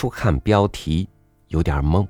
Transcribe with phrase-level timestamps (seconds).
[0.00, 1.06] 初看标题
[1.48, 2.08] 有点懵，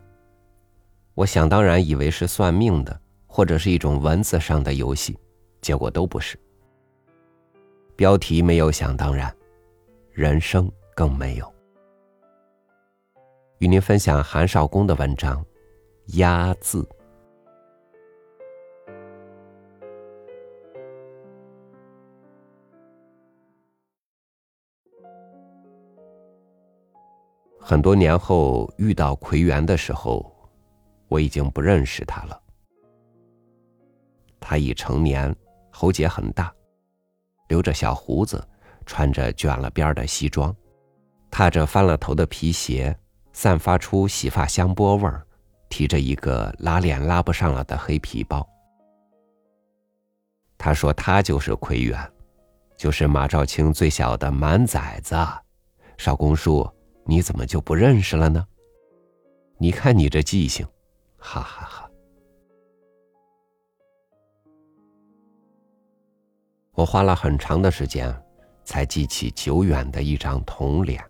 [1.14, 5.18] 我想当然以为是算命的，或者是一种文字上的游戏，
[5.60, 6.38] 结果都不是。
[7.96, 9.36] 标题没有想当然，
[10.12, 11.52] 人生更没有。
[13.58, 15.44] 与您分享韩少功的文章
[16.16, 16.84] 《鸭字》。
[27.70, 30.28] 很多年后遇到奎元的时候，
[31.06, 32.42] 我已经不认识他了。
[34.40, 35.32] 他已成年，
[35.70, 36.52] 喉结很大，
[37.46, 38.44] 留着小胡子，
[38.86, 40.52] 穿着卷了边的西装，
[41.30, 42.92] 踏着翻了头的皮鞋，
[43.32, 45.24] 散发出洗发香波味儿，
[45.68, 48.44] 提着一个拉链拉不上了的黑皮包。
[50.58, 51.96] 他说：“他就是奎元，
[52.76, 55.14] 就是马兆清最小的满崽子，
[55.96, 56.68] 少公叔。”
[57.10, 58.46] 你怎么就不认识了呢？
[59.58, 60.64] 你看你这记性，
[61.18, 61.90] 哈哈哈！
[66.70, 68.16] 我花了很长的时间，
[68.62, 71.04] 才记起久远的一张童脸，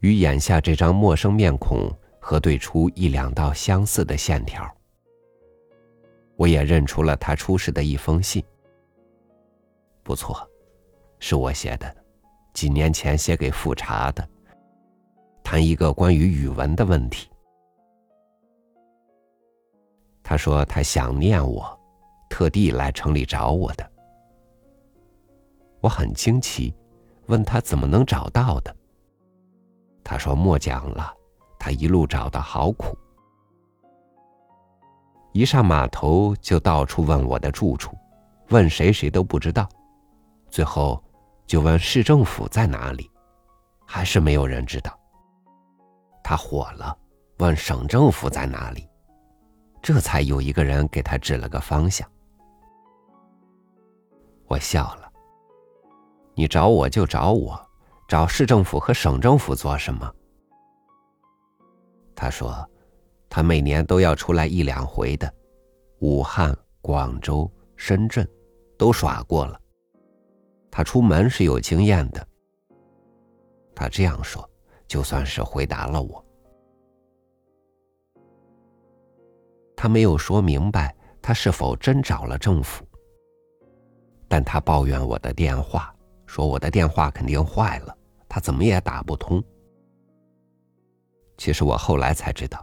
[0.00, 4.62] 与眼下这张陌生面孔核对出一两道相似的线条。
[6.36, 8.44] 我也认出了他出示的一封信。
[10.02, 10.46] 不错，
[11.18, 11.96] 是我写的，
[12.52, 14.28] 几年前写给富察的。
[15.52, 17.28] 谈一个关于语文的问题。
[20.22, 21.78] 他说他想念我，
[22.30, 23.86] 特地来城里找我的。
[25.82, 26.74] 我很惊奇，
[27.26, 28.74] 问他怎么能找到的。
[30.02, 31.12] 他说莫讲了，
[31.58, 32.96] 他一路找的好苦，
[35.34, 37.94] 一上码头就到处问我的住处，
[38.48, 39.68] 问谁谁都不知道，
[40.48, 41.04] 最后
[41.46, 43.10] 就问市政府在哪里，
[43.84, 44.98] 还是没有人知道。
[46.32, 46.96] 他火了，
[47.40, 48.88] 问省政府在哪里，
[49.82, 52.10] 这才有一个人给他指了个方向。
[54.46, 55.12] 我笑了。
[56.34, 57.60] 你找我就找我，
[58.08, 60.10] 找市政府和省政府做什么？
[62.16, 62.66] 他说，
[63.28, 65.30] 他每年都要出来一两回的，
[65.98, 68.26] 武汉、广州、深圳，
[68.78, 69.60] 都耍过了。
[70.70, 72.26] 他出门是有经验的。
[73.74, 74.48] 他这样说。
[74.92, 76.22] 就算是回答了我，
[79.74, 82.84] 他没有说明白他是否真找了政府，
[84.28, 87.96] 但他抱怨我的电话，说我的电话肯定坏了，
[88.28, 89.42] 他怎么也打不通。
[91.38, 92.62] 其实我后来才知道，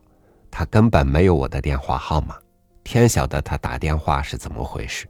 [0.51, 2.39] 他根本没有我的电话号码，
[2.83, 5.09] 天晓得他打电话是怎么回事。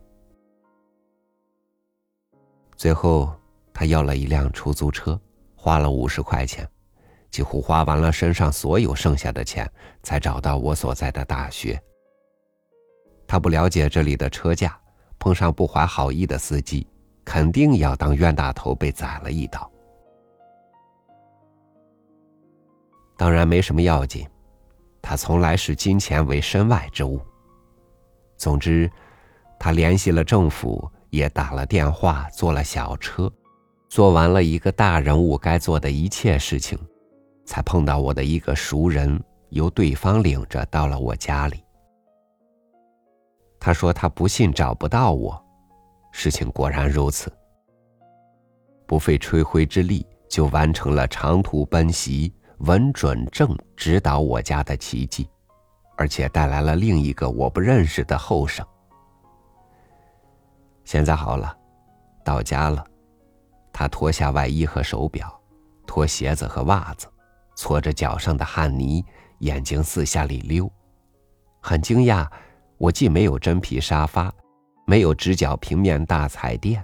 [2.77, 3.35] 最后，
[3.73, 5.19] 他要了一辆出租车，
[5.57, 6.65] 花了五十块钱。
[7.31, 9.69] 几乎花完了身上所有剩下的钱，
[10.03, 11.81] 才找到我所在的大学。
[13.27, 14.79] 他不了解这里的车价，
[15.19, 16.87] 碰上不怀好意的司机，
[17.23, 19.69] 肯定要当冤大头被宰了一刀。
[23.15, 24.27] 当然没什么要紧，
[25.01, 27.19] 他从来视金钱为身外之物。
[28.37, 28.89] 总之，
[29.59, 33.31] 他联系了政府，也打了电话，坐了小车，
[33.89, 36.79] 做完了一个大人物该做的一切事情。
[37.49, 41.63] 才碰到我的一个熟人，由对方领着到了我家里。
[43.59, 45.43] 他说他不信找不到我，
[46.11, 47.33] 事情果然如此。
[48.85, 55.27] 不费吹灰之力就完成了长途奔袭、稳准正直捣我家的奇迹，
[55.97, 58.63] 而且带来了另一个我不认识的后生。
[60.83, 61.57] 现在好了，
[62.23, 62.85] 到家了，
[63.73, 65.41] 他脱下外衣和手表，
[65.87, 67.07] 脱鞋子和袜子。
[67.59, 69.03] 搓着脚上的汗泥，
[69.39, 70.71] 眼睛四下里溜，
[71.59, 72.25] 很惊讶。
[72.77, 74.33] 我既没有真皮沙发，
[74.87, 76.81] 没有直角平面大彩电，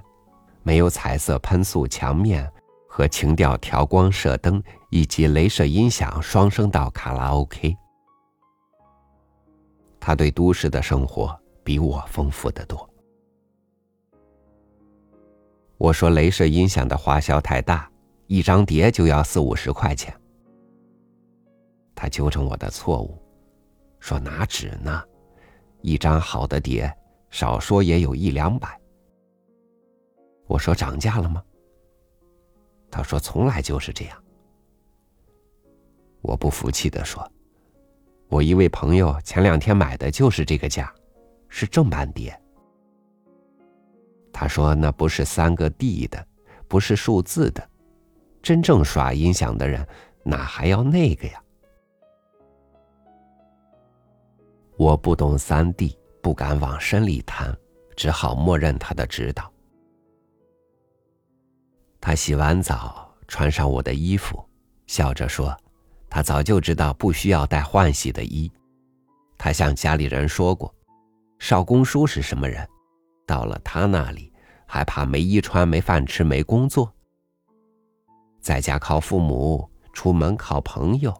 [0.64, 2.52] 没有彩色喷塑墙面
[2.90, 7.73] 和情调调光射灯，以及镭射音响双声道卡拉 OK。
[9.97, 11.34] 他对都市的生活
[11.64, 12.90] 比我丰富的多。
[15.78, 17.90] 我说镭射音响的花销太大，
[18.28, 20.14] 一张碟就要四五十块钱。
[21.96, 23.18] 他纠正我的错误，
[24.00, 25.02] 说：“哪止呢？
[25.82, 26.94] 一张好的碟，
[27.30, 28.80] 少说也有一两百。”
[30.46, 31.42] 我说：“涨价了吗？”
[32.92, 34.24] 他说：“从来就是这样。”
[36.22, 37.26] 我不服气的说
[38.28, 40.94] ：“我一位朋友前两天买的就是这个价，
[41.47, 42.38] 是正版碟。”
[44.34, 46.28] 他说：“那不是三个 D 的，
[46.68, 47.70] 不是数字的，
[48.42, 49.88] 真正耍音响的人
[50.24, 51.42] 哪还要那个呀？”
[54.77, 57.55] 我不懂三弟不敢往深里谈，
[57.95, 59.49] 只好默认他的指导。
[62.01, 64.43] 他洗完澡，穿上我的衣服，
[64.85, 65.57] 笑着说
[66.09, 68.51] ：“他早就知道不需要带换洗的衣。
[69.37, 70.73] 他向家里人说过，
[71.39, 72.67] 少公叔是什么人，
[73.25, 74.31] 到了他那里
[74.66, 76.93] 还怕没衣穿、没饭吃、没工作。
[78.41, 81.13] 在家靠父母，出门靠朋友。”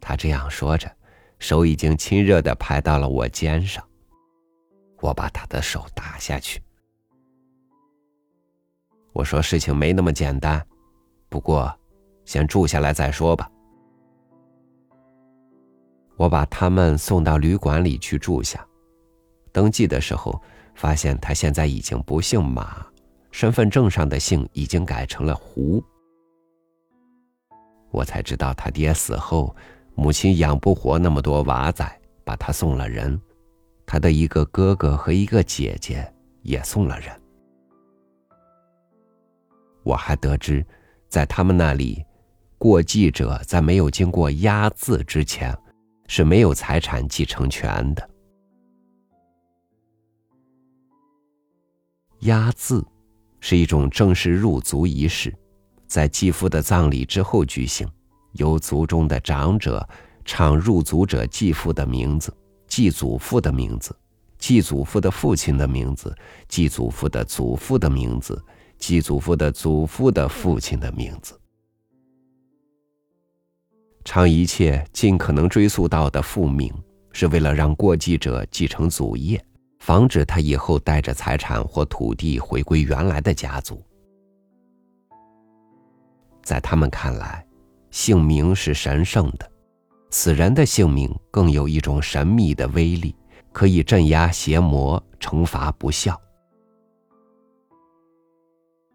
[0.00, 0.97] 他这样说着。
[1.38, 3.84] 手已经亲热的拍到了我肩上，
[5.00, 6.60] 我把他的手打下去。
[9.12, 10.64] 我说：“事情没那么简单，
[11.28, 11.72] 不过，
[12.24, 13.50] 先住下来再说吧。”
[16.16, 18.66] 我把他们送到旅馆里去住下。
[19.52, 20.40] 登记的时候，
[20.74, 22.84] 发现他现在已经不姓马，
[23.30, 25.82] 身份证上的姓已经改成了胡。
[27.90, 29.54] 我才知道他爹死后。
[30.00, 31.84] 母亲养不活那么多娃仔，
[32.24, 33.20] 把他送了人。
[33.84, 36.08] 他的一个哥哥和一个姐姐
[36.42, 37.10] 也送了人。
[39.82, 40.64] 我还得知，
[41.08, 42.00] 在他们那里，
[42.58, 45.52] 过继者在没有经过押字之前，
[46.06, 48.10] 是没有财产继承权的。
[52.20, 52.86] 押字
[53.40, 55.34] 是一种正式入族仪式，
[55.88, 57.90] 在继父的葬礼之后举行。
[58.38, 59.86] 由族中的长者
[60.24, 62.34] 唱入族者继父的名字、
[62.66, 63.94] 继祖父的名字、
[64.38, 66.16] 继祖父的父亲的名字、
[66.48, 68.42] 继祖父的祖父的名字、
[68.78, 71.38] 继祖父的祖父的父亲的名字，
[74.04, 76.72] 唱一切尽可能追溯到的父名，
[77.12, 79.44] 是为了让过继者继承祖业，
[79.80, 83.82] 防止他以后带着财产或土地回归原来的家族。
[86.44, 87.47] 在他们看来。
[87.98, 89.52] 姓名是神圣的，
[90.08, 93.12] 此人的姓名更有一种神秘的威力，
[93.50, 96.16] 可以镇压邪魔、惩罚不孝。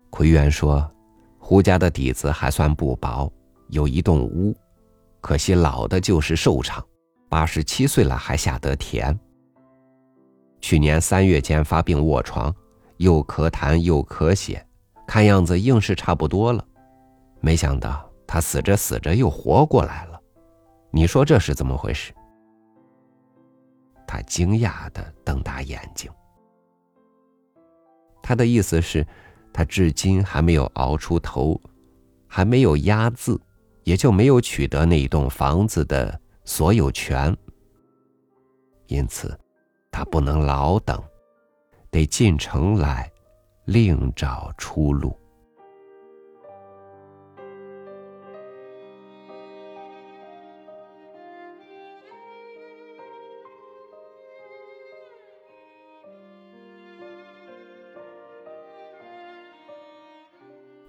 [0.09, 0.89] 奎元说
[1.37, 3.29] ：“胡家的底子还算不薄，
[3.67, 4.55] 有一栋屋，
[5.19, 6.81] 可惜老的就是寿长，
[7.27, 9.19] 八十七岁了还下得田。
[10.61, 12.55] 去年三月间发病卧床，
[12.99, 14.65] 又咳痰又咳血，
[15.05, 16.65] 看样子硬是差不多了，
[17.41, 20.19] 没想到。”他死着死着又活过来了，
[20.89, 22.11] 你说这是怎么回事？
[24.07, 26.11] 他惊讶的瞪大眼睛。
[28.23, 29.05] 他的意思是，
[29.53, 31.61] 他至今还没有熬出头，
[32.27, 33.39] 还没有压字，
[33.83, 37.37] 也就没有取得那栋房子的所有权。
[38.87, 39.39] 因此，
[39.91, 40.99] 他不能老等，
[41.91, 43.07] 得进城来，
[43.65, 45.15] 另找出路。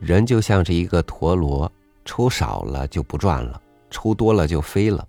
[0.04, 1.70] 人就像是一个陀螺，
[2.04, 3.58] 抽少了就不转了，
[3.88, 5.08] 抽多了就飞了。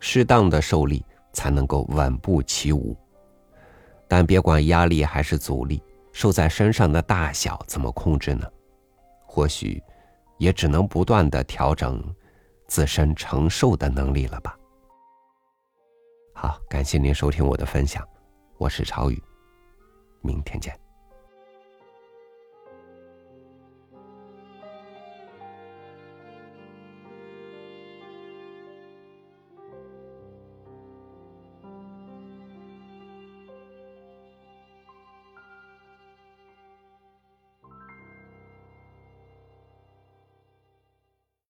[0.00, 2.96] 适当的受力才能够稳步起舞。
[4.08, 5.80] 但别管压力还是阻力，
[6.12, 8.44] 受在身上的大小怎么控制呢？
[9.24, 9.80] 或许，
[10.38, 12.02] 也只能不断的调整
[12.66, 14.58] 自身承受的能力了吧。
[16.34, 18.04] 好，感谢您收听我的分享，
[18.58, 19.22] 我是朝宇，
[20.20, 20.85] 明天见。